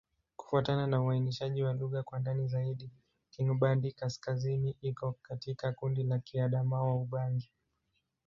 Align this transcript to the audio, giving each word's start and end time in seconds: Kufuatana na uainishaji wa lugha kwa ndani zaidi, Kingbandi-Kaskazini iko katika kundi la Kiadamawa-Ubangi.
Kufuatana 0.35 0.87
na 0.87 1.01
uainishaji 1.01 1.63
wa 1.63 1.73
lugha 1.73 2.03
kwa 2.03 2.19
ndani 2.19 2.47
zaidi, 2.47 2.89
Kingbandi-Kaskazini 3.29 4.77
iko 4.81 5.15
katika 5.21 5.71
kundi 5.71 6.03
la 6.03 6.17
Kiadamawa-Ubangi. 6.19 7.51